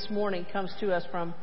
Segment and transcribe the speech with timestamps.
[0.00, 1.34] this morning comes to us from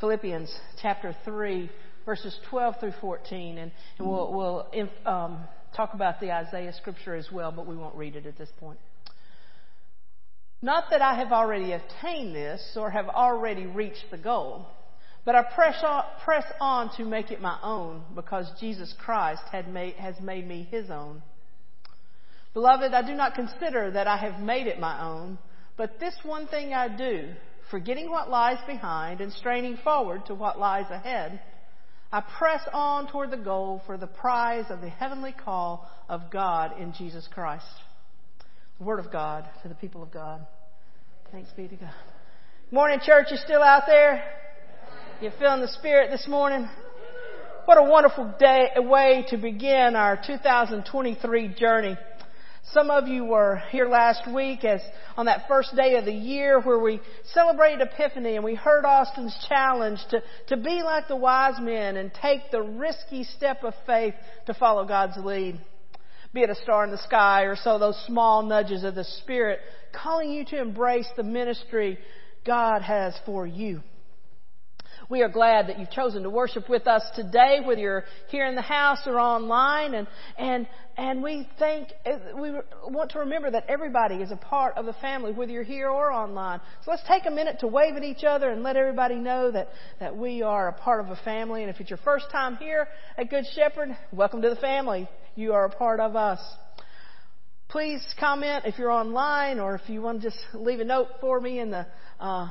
[0.00, 1.70] Philippians chapter 3,
[2.06, 3.58] verses 12 through 14.
[3.58, 4.66] And, and we'll, we'll
[5.04, 5.40] um,
[5.76, 8.78] talk about the Isaiah scripture as well, but we won't read it at this point.
[10.62, 14.66] Not that I have already attained this or have already reached the goal,
[15.26, 19.94] but I press on, press on to make it my own because Jesus Christ made,
[19.94, 21.22] has made me his own.
[22.54, 25.38] Beloved, I do not consider that I have made it my own,
[25.76, 27.34] but this one thing I do
[27.70, 31.40] forgetting what lies behind and straining forward to what lies ahead,
[32.10, 36.80] I press on toward the goal for the prize of the heavenly call of God
[36.80, 37.66] in Jesus Christ.
[38.78, 40.46] The Word of God to the people of God.
[41.30, 41.92] Thanks be to God.
[42.70, 43.26] Morning, church.
[43.30, 44.22] You still out there?
[45.20, 46.68] You feeling the Spirit this morning?
[47.66, 51.98] What a wonderful day, a way to begin our 2023 journey.
[52.72, 54.82] Some of you were here last week as
[55.16, 57.00] on that first day of the year where we
[57.32, 62.12] celebrated Epiphany and we heard Austin's challenge to, to be like the wise men and
[62.12, 64.12] take the risky step of faith
[64.46, 65.58] to follow God's lead.
[66.34, 69.60] Be it a star in the sky or so those small nudges of the Spirit
[69.90, 71.98] calling you to embrace the ministry
[72.44, 73.80] God has for you.
[75.10, 78.54] We are glad that you've chosen to worship with us today, whether you're here in
[78.54, 79.94] the house or online.
[79.94, 80.06] And,
[80.36, 81.88] and, and we think,
[82.38, 82.50] we
[82.86, 86.12] want to remember that everybody is a part of the family, whether you're here or
[86.12, 86.60] online.
[86.84, 89.68] So let's take a minute to wave at each other and let everybody know that,
[89.98, 91.62] that we are a part of a family.
[91.62, 92.86] And if it's your first time here
[93.16, 95.08] at Good Shepherd, welcome to the family.
[95.36, 96.40] You are a part of us.
[97.68, 101.40] Please comment if you're online or if you want to just leave a note for
[101.40, 101.86] me in the
[102.20, 102.48] uh,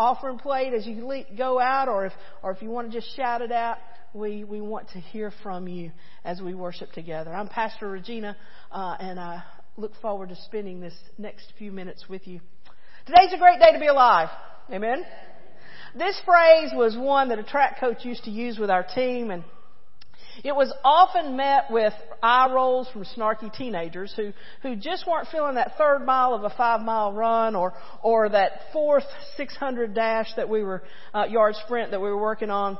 [0.00, 2.12] offering plate as you go out, or if,
[2.42, 3.76] or if you want to just shout it out,
[4.14, 5.92] we, we want to hear from you
[6.24, 7.32] as we worship together.
[7.32, 8.34] I'm Pastor Regina,
[8.72, 9.42] uh, and I
[9.76, 12.40] look forward to spending this next few minutes with you.
[13.04, 14.30] Today's a great day to be alive.
[14.72, 15.04] Amen.
[15.94, 19.44] This phrase was one that a track coach used to use with our team, and
[20.44, 24.32] it was often met with eye rolls from snarky teenagers who,
[24.62, 28.52] who just weren't feeling that third mile of a five mile run or, or that
[28.72, 29.04] fourth
[29.36, 30.82] 600 dash that we were,
[31.14, 32.78] uh, yard sprint that we were working on.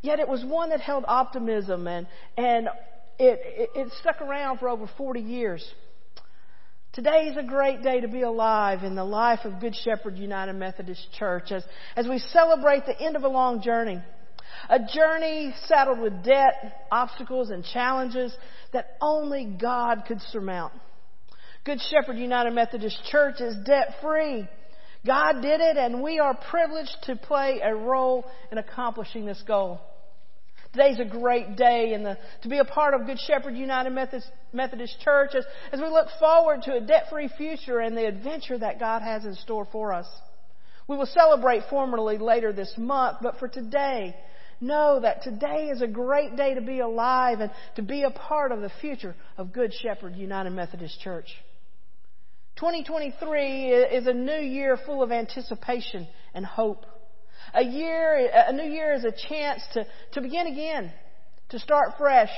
[0.00, 2.06] Yet it was one that held optimism and,
[2.36, 2.68] and
[3.18, 5.64] it, it, it stuck around for over 40 years.
[6.92, 10.52] Today is a great day to be alive in the life of Good Shepherd United
[10.52, 11.64] Methodist Church as,
[11.96, 14.02] as we celebrate the end of a long journey.
[14.68, 18.34] A journey saddled with debt, obstacles, and challenges
[18.72, 20.72] that only God could surmount.
[21.64, 24.48] Good Shepherd United Methodist Church is debt free.
[25.06, 29.80] God did it, and we are privileged to play a role in accomplishing this goal.
[30.72, 34.98] Today's a great day the, to be a part of Good Shepherd United Methodist, Methodist
[35.00, 38.80] Church as, as we look forward to a debt free future and the adventure that
[38.80, 40.06] God has in store for us.
[40.88, 44.16] We will celebrate formally later this month, but for today,
[44.62, 48.52] know that today is a great day to be alive and to be a part
[48.52, 51.28] of the future of Good Shepherd United Methodist Church.
[52.56, 56.86] 2023 is a new year full of anticipation and hope.
[57.54, 60.92] A year, a new year is a chance to, to begin again,
[61.48, 62.30] to start fresh,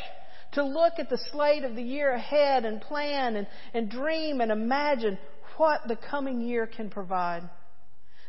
[0.53, 4.51] to look at the slate of the year ahead and plan and, and dream and
[4.51, 5.19] imagine
[5.57, 7.49] what the coming year can provide.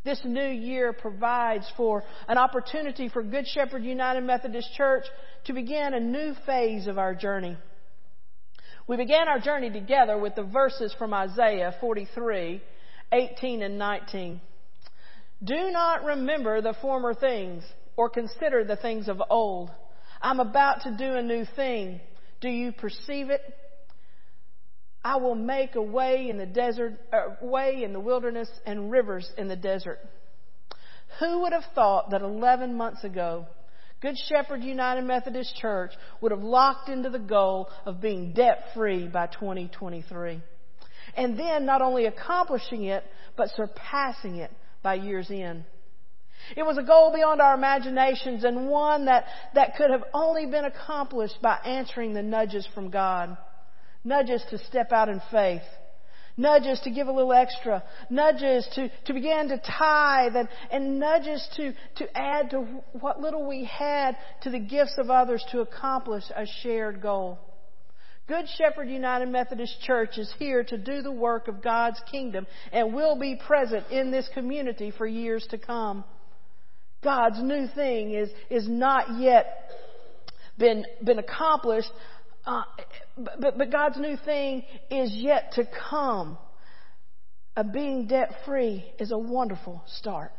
[0.06, 5.04] This new year provides for an opportunity for Good Shepherd United Methodist Church
[5.46, 7.58] to begin a new phase of our journey.
[8.88, 12.62] We began our journey together with the verses from Isaiah 43,
[13.12, 14.42] 18 and 19.
[15.44, 17.64] Do not remember the former things
[17.98, 19.72] or consider the things of old.
[20.22, 22.00] I'm about to do a new thing.
[22.42, 23.42] Do you perceive it?
[25.06, 29.32] I will make a way in the desert, a way in the wilderness and rivers
[29.38, 30.00] in the desert.
[31.20, 33.46] Who would have thought that 11 months ago,
[34.02, 39.08] Good Shepherd United Methodist Church would have locked into the goal of being debt free
[39.08, 40.42] by 2023?
[41.16, 43.04] And then not only accomplishing it,
[43.38, 44.52] but surpassing it
[44.82, 45.66] by year's end.
[46.58, 50.66] It was a goal beyond our imaginations and one that, that could have only been
[50.66, 53.38] accomplished by answering the nudges from God.
[54.06, 55.64] Nudges to step out in faith.
[56.38, 57.84] Nudges to give a little extra.
[58.10, 62.60] Nudges to, to begin to tithe and, and nudges to, to add to
[63.00, 67.40] what little we had to the gifts of others to accomplish a shared goal.
[68.28, 72.94] Good Shepherd United Methodist Church is here to do the work of God's kingdom and
[72.94, 76.04] will be present in this community for years to come.
[77.04, 79.70] God's new thing is, is not yet
[80.58, 81.92] been, been accomplished
[82.46, 82.64] uh,
[83.18, 86.38] but, but God's new thing is yet to come.
[87.56, 90.32] A being debt free is a wonderful start.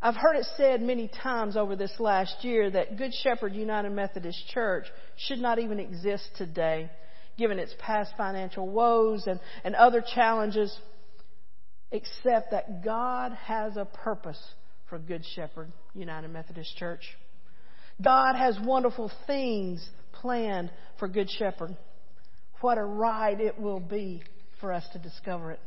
[0.00, 4.48] I've heard it said many times over this last year that Good Shepherd United Methodist
[4.48, 4.86] Church
[5.16, 6.88] should not even exist today,
[7.36, 10.76] given its past financial woes and, and other challenges,
[11.90, 14.40] except that God has a purpose
[14.88, 17.02] for Good Shepherd United Methodist Church.
[18.00, 19.86] God has wonderful things
[20.20, 21.76] planned for Good Shepherd.
[22.60, 24.22] What a ride it will be
[24.60, 25.60] for us to discover it.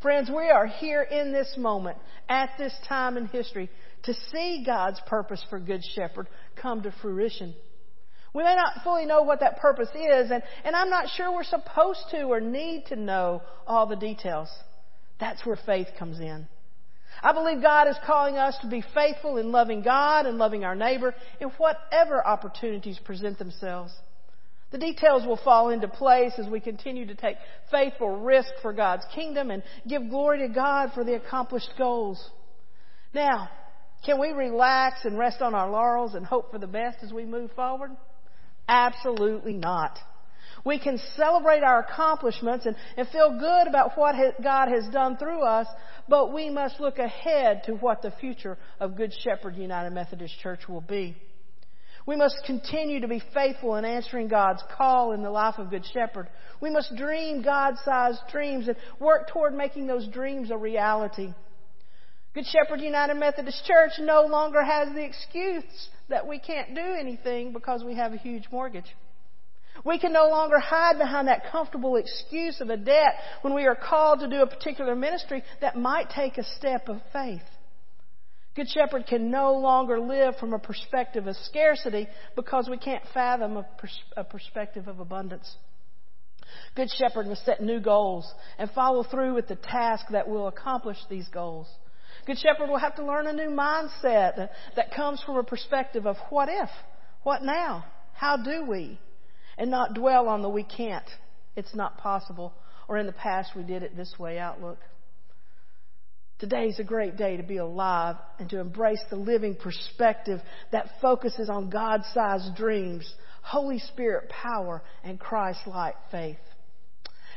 [0.00, 1.98] Friends, we are here in this moment,
[2.28, 3.68] at this time in history,
[4.04, 6.28] to see God's purpose for Good Shepherd
[6.60, 7.54] come to fruition.
[8.32, 11.42] We may not fully know what that purpose is, and, and I'm not sure we're
[11.42, 14.48] supposed to or need to know all the details.
[15.18, 16.46] That's where faith comes in.
[17.22, 20.74] I believe God is calling us to be faithful in loving God and loving our
[20.74, 23.92] neighbor in whatever opportunities present themselves.
[24.70, 27.36] The details will fall into place as we continue to take
[27.70, 32.22] faithful risk for God's kingdom and give glory to God for the accomplished goals.
[33.14, 33.48] Now,
[34.04, 37.24] can we relax and rest on our laurels and hope for the best as we
[37.24, 37.90] move forward?
[38.68, 39.98] Absolutely not.
[40.64, 45.42] We can celebrate our accomplishments and, and feel good about what God has done through
[45.42, 45.66] us,
[46.08, 50.68] but we must look ahead to what the future of Good Shepherd United Methodist Church
[50.68, 51.16] will be.
[52.06, 55.84] We must continue to be faithful in answering God's call in the life of Good
[55.92, 56.28] Shepherd.
[56.58, 61.34] We must dream God-sized dreams and work toward making those dreams a reality.
[62.32, 67.52] Good Shepherd United Methodist Church no longer has the excuse that we can't do anything
[67.52, 68.86] because we have a huge mortgage.
[69.88, 73.74] We can no longer hide behind that comfortable excuse of a debt when we are
[73.74, 77.40] called to do a particular ministry that might take a step of faith.
[78.54, 82.06] Good Shepherd can no longer live from a perspective of scarcity
[82.36, 85.56] because we can't fathom a, pers- a perspective of abundance.
[86.76, 90.98] Good Shepherd must set new goals and follow through with the task that will accomplish
[91.08, 91.66] these goals.
[92.26, 96.06] Good Shepherd will have to learn a new mindset that, that comes from a perspective
[96.06, 96.68] of what if,
[97.22, 98.98] what now, how do we,
[99.58, 101.08] and not dwell on the we can't,
[101.56, 102.54] it's not possible,
[102.88, 104.78] or in the past we did it this way outlook.
[106.38, 110.40] Today is a great day to be alive and to embrace the living perspective
[110.70, 113.12] that focuses on God sized dreams,
[113.42, 116.38] Holy Spirit power, and Christ like faith.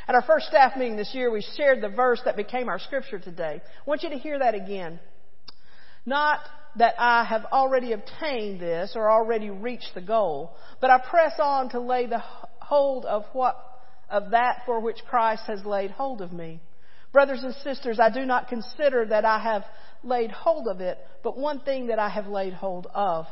[0.07, 3.17] At our first staff meeting this year, we shared the verse that became our scripture
[3.17, 3.61] today.
[3.63, 4.99] I want you to hear that again.
[6.05, 6.41] Not
[6.77, 11.69] that I have already obtained this or already reached the goal, but I press on
[11.69, 12.21] to lay the
[12.61, 13.57] hold of what,
[14.09, 16.61] of that for which Christ has laid hold of me.
[17.11, 19.63] Brothers and sisters, I do not consider that I have
[20.03, 23.25] laid hold of it, but one thing that I have laid hold of,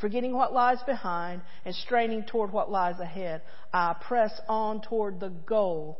[0.00, 3.40] forgetting what lies behind and straining toward what lies ahead,
[3.72, 5.98] I press on toward the goal,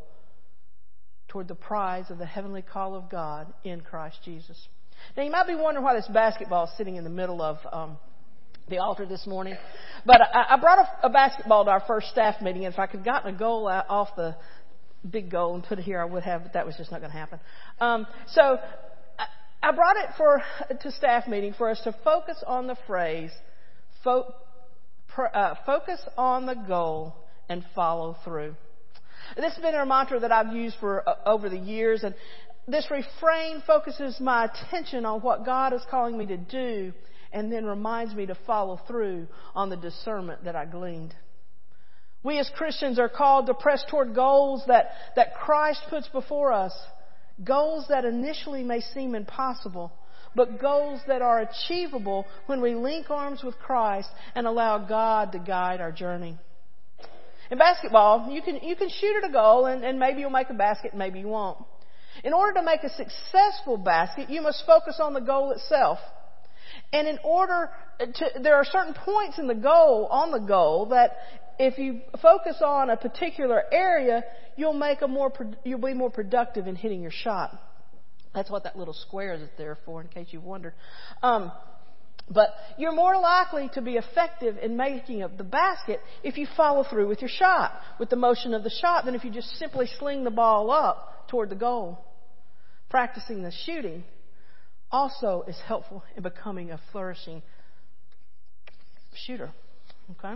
[1.28, 4.68] toward the prize of the heavenly call of God in Christ Jesus.
[5.16, 7.98] Now you might be wondering why this basketball is sitting in the middle of um,
[8.68, 9.56] the altar this morning,
[10.06, 12.86] but I, I brought a, a basketball to our first staff meeting, and if I
[12.86, 14.36] could have gotten a goal out, off the
[15.08, 17.10] big goal and put it here, I would have, but that was just not going
[17.10, 17.40] to happen.
[17.80, 18.58] Um, so
[19.62, 20.42] I brought it for
[20.80, 23.30] to staff meeting for us to focus on the phrase,
[24.02, 24.34] fo-
[25.16, 27.14] uh, focus on the goal
[27.48, 28.54] and follow through.
[29.36, 32.14] This has been a mantra that I've used for uh, over the years, and
[32.66, 36.92] this refrain focuses my attention on what God is calling me to do,
[37.32, 41.14] and then reminds me to follow through on the discernment that I gleaned.
[42.22, 46.72] We as Christians are called to press toward goals that, that Christ puts before us.
[47.42, 49.92] Goals that initially may seem impossible,
[50.36, 55.40] but goals that are achievable when we link arms with Christ and allow God to
[55.40, 56.38] guide our journey.
[57.50, 60.48] In basketball, you can, you can shoot at a goal and, and maybe you'll make
[60.48, 61.58] a basket, maybe you won't.
[62.24, 65.98] In order to make a successful basket, you must focus on the goal itself.
[66.92, 71.16] And in order to, there are certain points in the goal, on the goal, that
[71.58, 74.22] if you focus on a particular area,
[74.56, 75.32] you'll make a more,
[75.64, 77.58] you'll be more productive in hitting your shot.
[78.34, 80.74] That's what that little square is there for, in case you wondered.
[81.22, 81.52] Um,
[82.30, 82.48] but
[82.78, 87.08] you're more likely to be effective in making up the basket if you follow through
[87.08, 90.24] with your shot, with the motion of the shot, than if you just simply sling
[90.24, 91.98] the ball up toward the goal.
[92.92, 94.04] Practicing the shooting
[94.90, 97.40] also is helpful in becoming a flourishing
[99.14, 99.50] shooter.
[100.10, 100.34] Okay?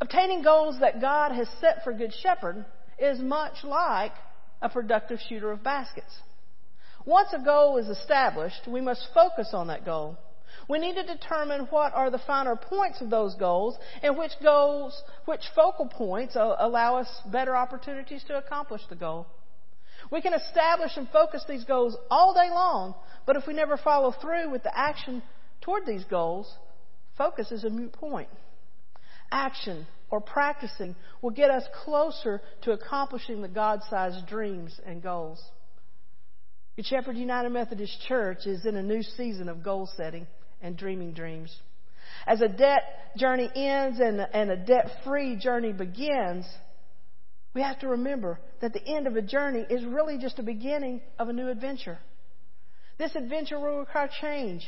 [0.00, 2.64] Obtaining goals that God has set for Good Shepherd
[2.98, 4.12] is much like
[4.62, 6.22] a productive shooter of baskets.
[7.04, 10.16] Once a goal is established, we must focus on that goal.
[10.66, 14.98] We need to determine what are the finer points of those goals and which goals,
[15.26, 19.26] which focal points uh, allow us better opportunities to accomplish the goal.
[20.10, 22.94] We can establish and focus these goals all day long,
[23.26, 25.22] but if we never follow through with the action
[25.60, 26.52] toward these goals,
[27.16, 28.28] focus is a moot point.
[29.30, 35.40] Action or practicing will get us closer to accomplishing the God sized dreams and goals.
[36.74, 40.26] Good Shepherd United Methodist Church is in a new season of goal setting
[40.60, 41.54] and dreaming dreams.
[42.26, 42.82] As a debt
[43.16, 46.46] journey ends and, and a debt free journey begins,
[47.54, 51.00] we have to remember that the end of a journey is really just the beginning
[51.18, 51.98] of a new adventure.
[52.98, 54.66] This adventure will require change.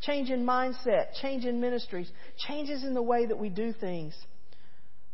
[0.00, 2.10] Change in mindset, change in ministries,
[2.46, 4.14] changes in the way that we do things.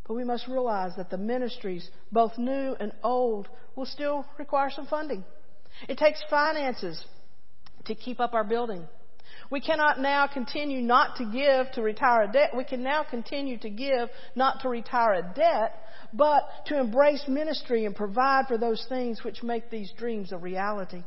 [0.06, 4.86] But we must realize that the ministries, both new and old, will still require some
[4.86, 5.24] funding.
[5.88, 7.02] It takes finances
[7.84, 8.86] to keep up our building.
[9.50, 12.56] We cannot now continue not to give to retire a debt.
[12.56, 15.74] We can now continue to give not to retire a debt,
[16.12, 21.02] but to embrace ministry and provide for those things which make these dreams a reality.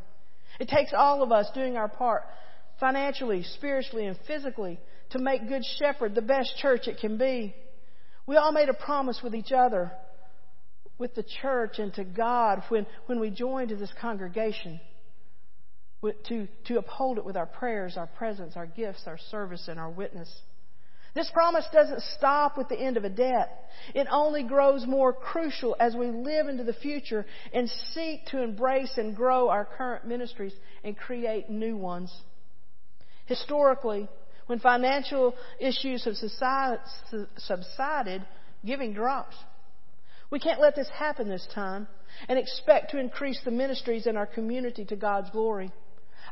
[0.60, 2.24] It takes all of us doing our part
[2.82, 4.78] financially, spiritually, and physically
[5.12, 7.56] to make Good Shepherd the best church it can be.
[8.28, 9.92] We all made a promise with each other,
[10.98, 14.82] with the church, and to God when, when we joined this congregation
[16.28, 19.90] to, to uphold it with our prayers, our presence, our gifts, our service, and our
[19.90, 20.30] witness.
[21.16, 23.70] This promise doesn't stop with the end of a debt.
[23.94, 28.98] It only grows more crucial as we live into the future and seek to embrace
[28.98, 32.12] and grow our current ministries and create new ones.
[33.26, 34.10] Historically,
[34.48, 36.16] when financial issues have
[37.38, 38.26] subsided,
[38.66, 39.36] giving drops.
[40.32, 41.88] We can't let this happen this time
[42.28, 45.72] and expect to increase the ministries in our community to God's glory.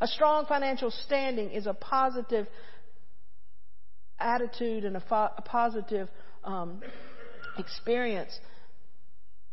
[0.01, 2.48] A strong financial standing is a positive
[4.20, 6.10] attitude and a, fo- a positive
[6.43, 6.81] um,
[7.58, 8.31] experience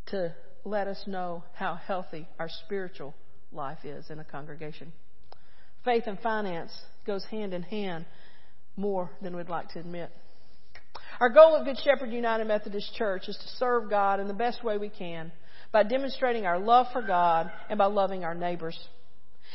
[0.07, 3.14] to let us know how healthy our spiritual
[3.52, 4.90] life is in a congregation.
[5.85, 6.73] Faith and finance
[7.07, 8.07] goes hand in hand
[8.76, 10.11] more than we'd like to admit.
[11.21, 14.64] Our goal at Good Shepherd United Methodist Church is to serve God in the best
[14.64, 15.31] way we can
[15.73, 18.78] by demonstrating our love for God and by loving our neighbors.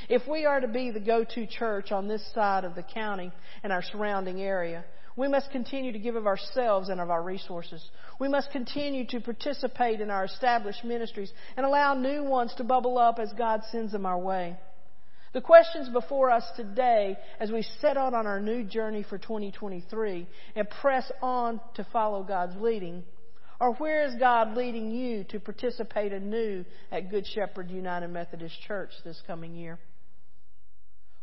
[0.09, 3.31] If we are to be the go-to church on this side of the county
[3.63, 4.83] and our surrounding area,
[5.15, 7.83] we must continue to give of ourselves and of our resources.
[8.19, 12.97] We must continue to participate in our established ministries and allow new ones to bubble
[12.97, 14.57] up as God sends them our way.
[15.33, 20.27] The questions before us today as we set out on our new journey for 2023
[20.55, 23.03] and press on to follow God's leading
[23.63, 28.89] are where is God leading you to participate anew at Good Shepherd United Methodist Church
[29.05, 29.79] this coming year?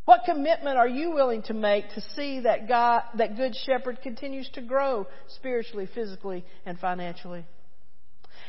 [0.05, 4.49] What commitment are you willing to make to see that God, that Good Shepherd continues
[4.55, 5.05] to grow
[5.35, 7.45] spiritually, physically, and financially?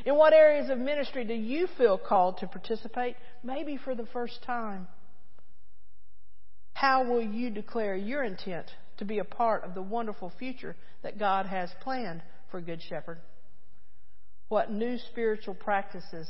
[0.06, 4.42] In what areas of ministry do you feel called to participate, maybe for the first
[4.46, 4.88] time?
[6.72, 11.18] How will you declare your intent to be a part of the wonderful future that
[11.18, 13.18] God has planned for Good Shepherd?
[14.48, 16.28] What new spiritual practices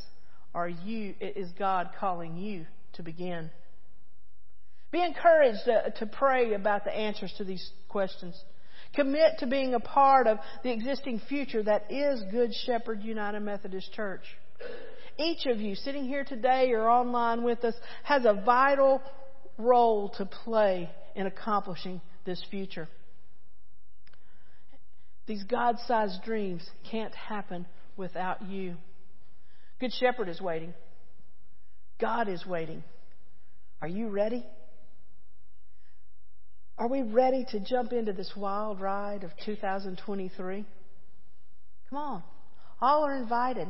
[0.54, 3.50] are you, is God calling you to begin?
[4.90, 8.38] Be encouraged to, pray about the answers to these questions.
[8.94, 13.90] Commit to being a part of the existing future that is Good Shepherd United Methodist
[13.94, 14.22] Church.
[15.18, 19.00] Each of you sitting here today or online with us has a vital
[19.56, 22.88] role to play in accomplishing this future.
[25.26, 28.76] These God sized dreams can't happen without you.
[29.80, 30.74] Good Shepherd is waiting.
[32.00, 32.82] God is waiting.
[33.80, 34.44] Are you ready?
[36.78, 40.64] Are we ready to jump into this wild ride of 2023?
[41.90, 42.22] Come on.
[42.80, 43.68] All are invited.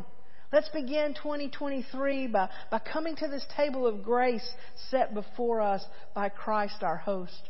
[0.52, 4.46] Let's begin 2023 by, by coming to this table of grace
[4.90, 7.48] set before us by Christ our host.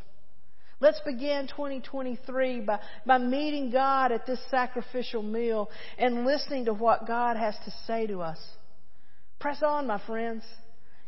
[0.83, 7.07] Let's begin 2023 by, by meeting God at this sacrificial meal and listening to what
[7.07, 8.37] God has to say to us.
[9.39, 10.43] Press on, my friends.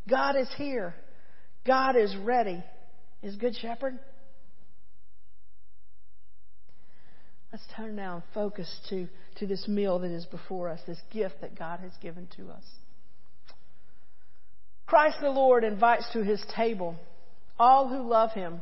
[0.10, 0.96] God is here.
[1.68, 2.64] God is ready.
[3.22, 4.00] Is Good Shepherd?
[7.52, 11.42] Let's turn now and focus to, to this meal that is before us, this gift
[11.42, 12.64] that God has given to us.
[14.86, 16.96] Christ the Lord invites to his table
[17.60, 18.62] all who love him,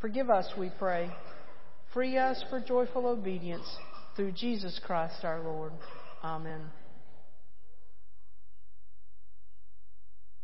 [0.00, 1.10] Forgive us, we pray.
[1.92, 3.66] Free us for joyful obedience
[4.14, 5.72] through Jesus Christ our Lord.
[6.22, 6.60] Amen.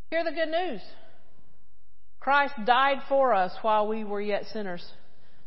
[0.09, 0.81] Hear the good news.
[2.19, 4.85] Christ died for us while we were yet sinners.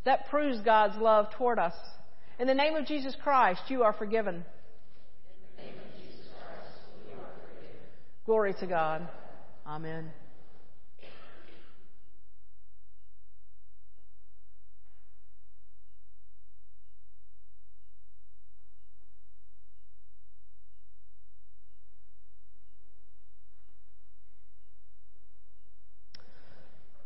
[0.04, 1.74] That proves God's love toward us.
[2.38, 4.44] In the name of Jesus Christ, you are forgiven.
[8.26, 9.08] Glory to God.
[9.66, 10.10] Amen.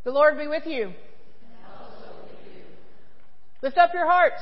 [0.03, 0.93] The Lord be with you.
[3.61, 4.41] Lift up your hearts.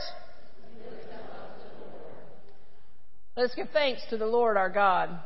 [3.36, 5.20] Let us give thanks to the Lord our God.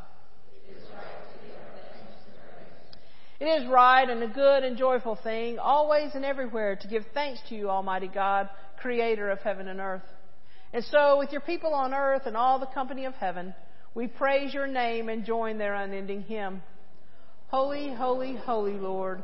[3.40, 7.42] It is right and a good and joyful thing, always and everywhere, to give thanks
[7.50, 8.50] to you, Almighty God,
[8.80, 10.04] Creator of heaven and earth.
[10.72, 13.54] And so, with your people on earth and all the company of heaven,
[13.96, 16.62] we praise your name and join their unending hymn.
[17.48, 19.24] Holy, holy, holy Lord,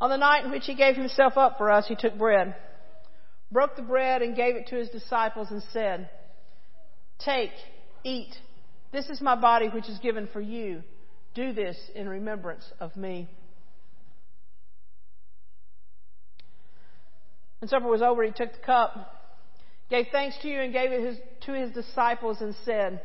[0.00, 2.54] On the night in which he gave himself up for us, he took bread,
[3.50, 6.08] broke the bread, and gave it to his disciples, and said,
[7.18, 7.50] Take,
[8.04, 8.34] eat.
[8.92, 10.82] This is my body, which is given for you.
[11.34, 13.28] Do this in remembrance of me.
[17.60, 18.94] When supper was over, he took the cup,
[19.90, 23.00] gave thanks to you, and gave it his, to his disciples, and said,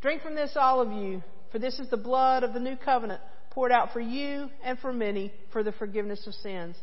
[0.00, 3.20] Drink from this, all of you, for this is the blood of the new covenant
[3.52, 6.74] poured out for you and for many for the forgiveness of sins.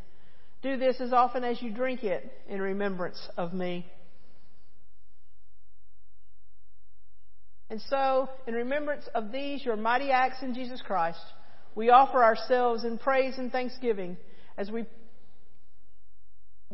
[0.62, 3.86] Do this as often as you drink it in remembrance of me.
[7.72, 11.20] And so, in remembrance of these, your mighty acts in Jesus Christ,
[11.76, 14.18] we offer ourselves in praise and thanksgiving
[14.58, 14.86] as we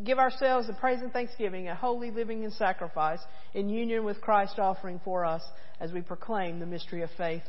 [0.03, 3.19] give ourselves in praise and thanksgiving, a holy living and sacrifice
[3.53, 5.43] in union with Christ offering for us
[5.79, 7.43] as we proclaim the mystery of faith.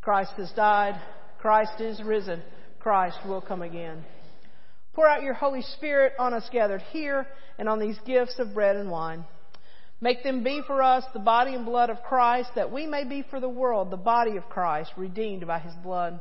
[0.00, 1.00] Christ has died.
[1.42, 2.42] Christ is risen.
[2.80, 4.02] Christ will come again.
[4.94, 7.26] Pour out your Holy Spirit on us gathered here
[7.58, 9.24] and on these gifts of bread and wine.
[10.00, 13.22] Make them be for us the body and blood of Christ, that we may be
[13.28, 16.18] for the world the body of Christ, redeemed by his blood.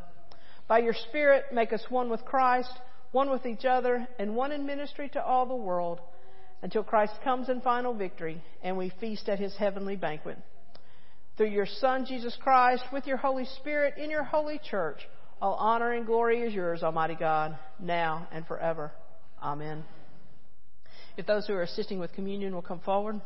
[0.68, 2.72] By your Spirit, make us one with Christ
[3.12, 6.00] one with each other, and one in ministry to all the world,
[6.62, 10.38] until Christ comes in final victory and we feast at his heavenly banquet.
[11.42, 15.00] Through your Son, Jesus Christ, with your Holy Spirit in your holy church,
[15.42, 18.92] all honor and glory is yours, Almighty God, now and forever.
[19.42, 19.84] Amen.
[21.18, 23.22] If those who are assisting with communion will come forward.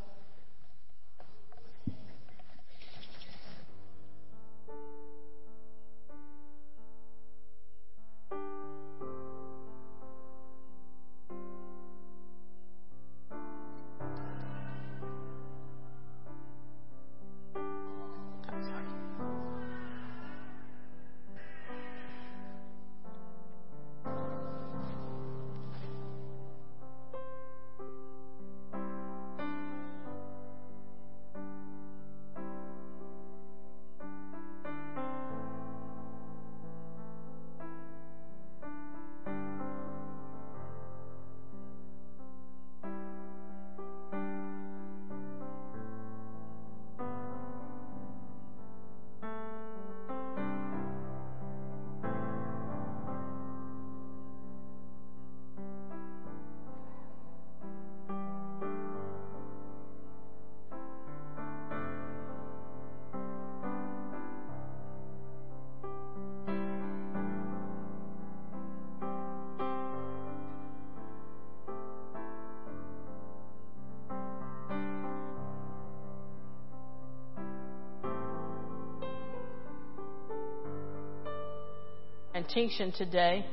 [82.47, 83.45] Today,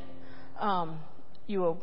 [0.60, 0.98] um,
[1.46, 1.82] you will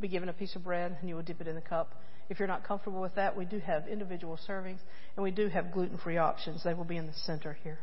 [0.00, 1.94] be given a piece of bread and you will dip it in the cup.
[2.28, 4.78] If you're not comfortable with that, we do have individual servings
[5.16, 6.62] and we do have gluten free options.
[6.62, 7.78] They will be in the center here.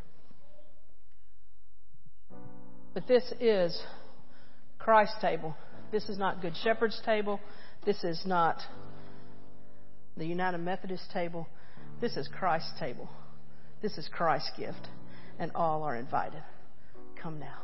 [2.94, 3.82] But this is
[4.80, 5.56] Christ's table,
[5.92, 7.40] This is not Good Shepherd's table.
[7.86, 8.62] This is not
[10.16, 11.48] the United Methodist table.
[12.00, 13.10] This is Christ's table.
[13.82, 14.88] This is Christ's gift.
[15.40, 16.42] And all are invited.
[17.22, 17.64] Come now.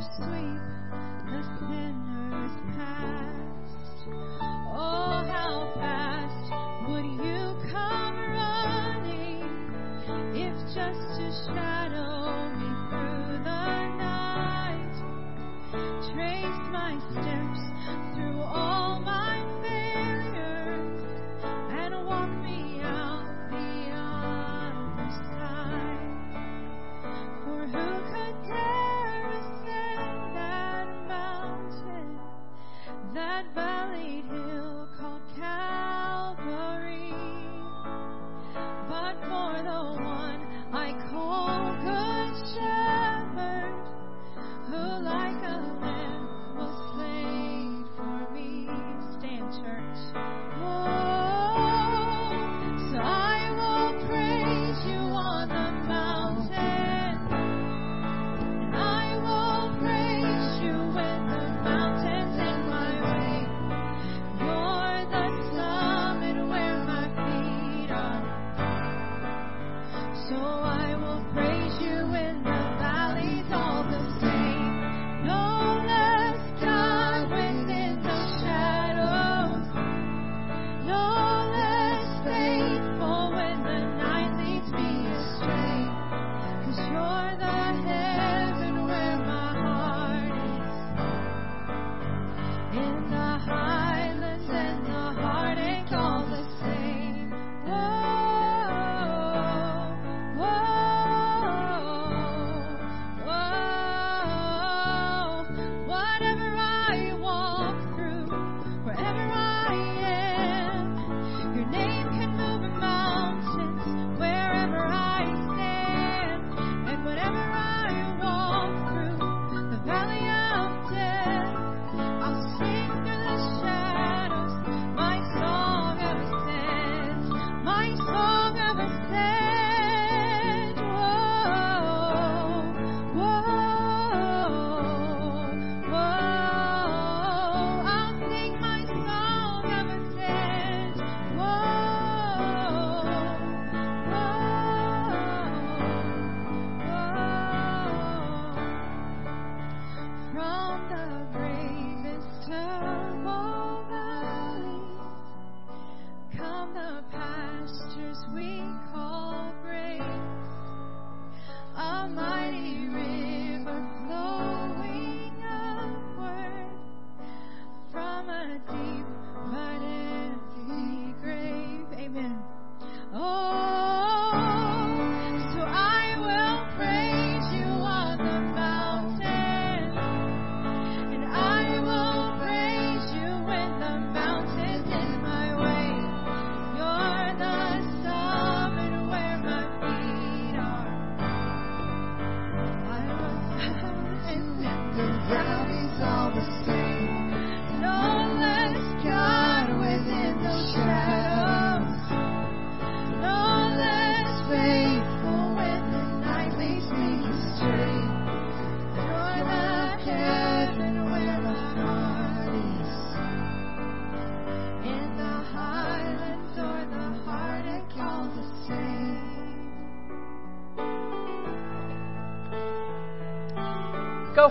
[0.00, 0.75] sweep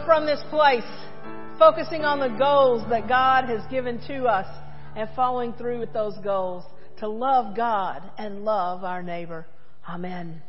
[0.05, 0.83] from this place
[1.57, 4.47] focusing on the goals that God has given to us
[4.95, 6.63] and following through with those goals
[6.99, 9.45] to love God and love our neighbor.
[9.87, 10.41] Amen.